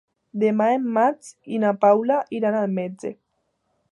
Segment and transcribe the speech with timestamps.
[0.43, 3.13] Demà en Max i na Paula iran al metge.